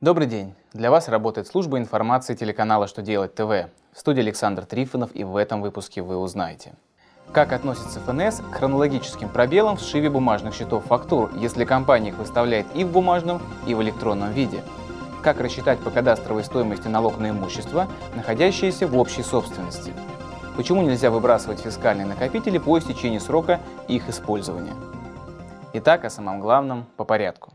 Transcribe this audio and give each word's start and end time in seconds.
Добрый 0.00 0.28
день! 0.28 0.54
Для 0.72 0.92
вас 0.92 1.08
работает 1.08 1.48
служба 1.48 1.76
информации 1.76 2.36
телеканала 2.36 2.86
«Что 2.86 3.02
делать 3.02 3.34
ТВ». 3.34 3.68
В 3.92 3.98
студии 3.98 4.20
Александр 4.20 4.64
Трифонов 4.64 5.10
и 5.12 5.24
в 5.24 5.34
этом 5.34 5.60
выпуске 5.60 6.02
вы 6.02 6.18
узнаете. 6.18 6.74
Как 7.32 7.52
относится 7.52 7.98
ФНС 7.98 8.36
к 8.38 8.54
хронологическим 8.54 9.28
пробелам 9.28 9.76
в 9.76 9.80
сшиве 9.80 10.08
бумажных 10.08 10.54
счетов 10.54 10.84
фактур, 10.84 11.32
если 11.34 11.64
компания 11.64 12.10
их 12.10 12.18
выставляет 12.18 12.68
и 12.76 12.84
в 12.84 12.92
бумажном, 12.92 13.42
и 13.66 13.74
в 13.74 13.82
электронном 13.82 14.30
виде? 14.30 14.62
Как 15.20 15.40
рассчитать 15.40 15.80
по 15.80 15.90
кадастровой 15.90 16.44
стоимости 16.44 16.86
налог 16.86 17.18
на 17.18 17.30
имущество, 17.30 17.88
находящееся 18.14 18.86
в 18.86 18.96
общей 18.96 19.24
собственности? 19.24 19.92
Почему 20.56 20.82
нельзя 20.82 21.10
выбрасывать 21.10 21.58
фискальные 21.58 22.06
накопители 22.06 22.58
по 22.58 22.78
истечении 22.78 23.18
срока 23.18 23.58
их 23.88 24.08
использования? 24.08 24.74
Итак, 25.72 26.04
о 26.04 26.10
самом 26.10 26.38
главном 26.38 26.86
по 26.96 27.02
порядку. 27.02 27.50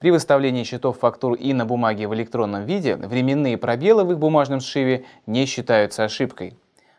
При 0.00 0.12
выставлении 0.12 0.62
счетов 0.62 1.00
фактур 1.00 1.34
и 1.34 1.52
на 1.52 1.66
бумаге 1.66 2.06
в 2.06 2.14
электронном 2.14 2.64
виде 2.66 2.94
временные 2.94 3.58
пробелы 3.58 4.04
в 4.04 4.12
их 4.12 4.18
бумажном 4.20 4.60
сшиве 4.60 5.04
не 5.26 5.44
считаются 5.44 6.04
ошибкой. 6.04 6.56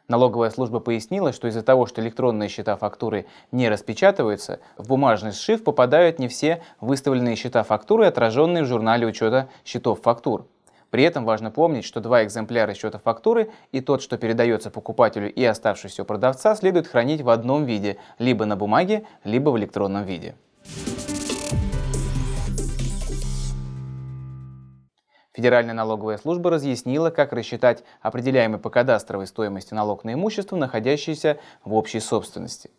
Налоговая 0.09 0.49
служба 0.49 0.81
пояснила, 0.81 1.31
что 1.31 1.47
из-за 1.47 1.63
того, 1.63 1.85
что 1.85 2.01
электронные 2.01 2.49
счета 2.49 2.75
фактуры 2.75 3.25
не 3.53 3.69
распечатываются, 3.69 4.59
в 4.75 4.89
бумажный 4.89 5.31
сшив 5.31 5.63
попадают 5.63 6.19
не 6.19 6.27
все 6.27 6.61
выставленные 6.81 7.37
счета 7.37 7.63
фактуры, 7.63 8.05
отраженные 8.05 8.63
в 8.63 8.67
журнале 8.67 9.07
учета 9.07 9.47
счетов 9.63 10.01
фактур. 10.01 10.45
При 10.89 11.03
этом 11.03 11.23
важно 11.23 11.51
помнить, 11.51 11.85
что 11.85 12.01
два 12.01 12.25
экземпляра 12.25 12.73
счета 12.73 12.99
фактуры 12.99 13.49
и 13.71 13.79
тот, 13.79 14.01
что 14.01 14.17
передается 14.17 14.71
покупателю 14.71 15.31
и 15.31 15.41
оставшийся 15.45 16.01
у 16.01 16.05
продавца, 16.05 16.53
следует 16.53 16.87
хранить 16.87 17.21
в 17.21 17.29
одном 17.29 17.63
виде, 17.63 17.95
либо 18.17 18.43
на 18.43 18.57
бумаге, 18.57 19.05
либо 19.23 19.51
в 19.51 19.57
электронном 19.57 20.03
виде. 20.03 20.35
Федеральная 25.39 25.73
налоговая 25.73 26.17
служба 26.17 26.49
разъяснила, 26.49 27.11
как 27.11 27.31
рассчитать 27.31 27.85
определяемый 28.01 28.59
по 28.59 28.69
кадастровой 28.69 29.25
стоимости 29.25 29.73
налог 29.73 30.03
на 30.03 30.15
имущество, 30.15 30.57
находящееся 30.57 31.37
в 31.63 31.75
общей 31.75 32.01
собственности. 32.01 32.71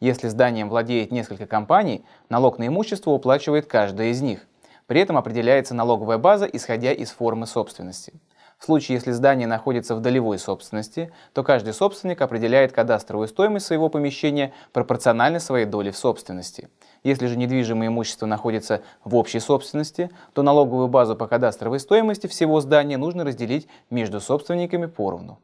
Если 0.00 0.28
зданием 0.28 0.70
владеет 0.70 1.12
несколько 1.12 1.44
компаний, 1.44 2.06
налог 2.30 2.58
на 2.58 2.68
имущество 2.68 3.10
уплачивает 3.10 3.66
каждая 3.66 4.08
из 4.08 4.22
них. 4.22 4.46
При 4.86 5.02
этом 5.02 5.18
определяется 5.18 5.74
налоговая 5.74 6.16
база, 6.16 6.46
исходя 6.46 6.90
из 6.90 7.10
формы 7.10 7.46
собственности. 7.46 8.14
В 8.58 8.64
случае, 8.64 8.96
если 8.96 9.12
здание 9.12 9.46
находится 9.46 9.94
в 9.94 10.00
долевой 10.00 10.38
собственности, 10.38 11.12
то 11.34 11.42
каждый 11.42 11.74
собственник 11.74 12.22
определяет 12.22 12.72
кадастровую 12.72 13.28
стоимость 13.28 13.66
своего 13.66 13.90
помещения 13.90 14.52
пропорционально 14.72 15.40
своей 15.40 15.66
доле 15.66 15.90
в 15.90 15.98
собственности. 15.98 16.70
Если 17.04 17.26
же 17.26 17.36
недвижимое 17.36 17.88
имущество 17.88 18.24
находится 18.24 18.82
в 19.04 19.14
общей 19.14 19.40
собственности, 19.40 20.10
то 20.32 20.42
налоговую 20.42 20.88
базу 20.88 21.16
по 21.16 21.26
кадастровой 21.26 21.80
стоимости 21.80 22.26
всего 22.28 22.60
здания 22.60 22.96
нужно 22.96 23.24
разделить 23.24 23.68
между 23.90 24.20
собственниками 24.20 24.86
поровну. 24.86 25.38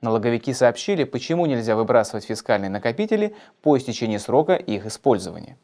Налоговики 0.00 0.54
сообщили, 0.54 1.04
почему 1.04 1.44
нельзя 1.46 1.76
выбрасывать 1.76 2.24
фискальные 2.24 2.70
накопители 2.70 3.34
по 3.62 3.76
истечении 3.76 4.16
срока 4.16 4.54
их 4.54 4.86
использования. 4.86 5.58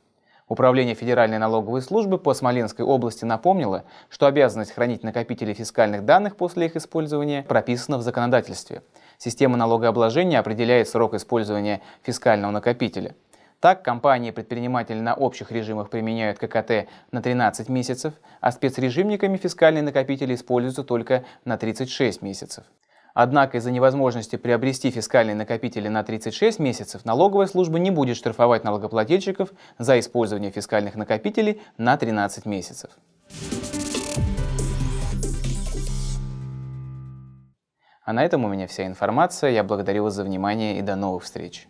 Управление 0.47 0.95
Федеральной 0.95 1.39
налоговой 1.39 1.81
службы 1.81 2.19
по 2.19 2.35
Смоленской 2.35 2.85
области 2.85 3.25
напомнило, 3.25 3.85
что 4.11 4.27
обязанность 4.27 4.73
хранить 4.73 5.03
накопители 5.03 5.55
фискальных 5.55 6.05
данных 6.05 6.37
после 6.37 6.67
их 6.67 6.77
использования 6.77 7.45
прописана 7.45 7.97
в 7.97 8.03
законодательстве. 8.03 8.83
Система 9.17 9.57
налогообложения 9.57 10.39
определяет 10.39 10.87
срок 10.89 11.15
использования 11.15 11.81
фискального 12.03 12.51
накопителя. 12.51 13.15
Так, 13.59 13.83
компании 13.83 14.29
и 14.29 14.33
предприниматели 14.33 15.01
на 15.01 15.15
общих 15.15 15.51
режимах 15.51 15.89
применяют 15.89 16.39
ККТ 16.39 16.89
на 17.11 17.23
13 17.23 17.71
месяцев, 17.71 18.13
а 18.43 18.53
спецрежимниками 18.53 19.39
фискальные 19.39 19.83
накопители 19.83 20.35
используются 20.35 20.85
только 20.85 21.25
на 21.47 21.57
36 21.57 22.21
месяцев. 22.21 22.65
Однако 23.15 23.59
из-за 23.59 23.71
невозможности 23.71 24.35
приобрести 24.35 24.91
фискальные 24.91 25.37
накопители 25.37 25.87
на 25.87 26.03
36 26.03 26.59
месяцев 26.59 27.05
налоговая 27.05 27.47
служба 27.47 27.79
не 27.79 27.93
будет 27.93 28.17
штрафовать 28.17 28.65
налогоплательщиков 28.65 29.51
за 29.79 30.01
использование 30.01 30.51
фискальных 30.51 30.97
накопителей 30.97 31.63
на 31.79 31.97
13 31.97 32.45
месяцев. 32.45 32.91
А 38.05 38.13
на 38.13 38.25
этом 38.25 38.45
у 38.45 38.49
меня 38.49 38.67
вся 38.67 38.85
информация. 38.85 39.51
Я 39.51 39.63
благодарю 39.63 40.03
вас 40.05 40.15
за 40.15 40.25
внимание 40.25 40.79
и 40.79 40.83
до 40.83 40.97
новых 40.97 41.23
встреч. 41.23 41.69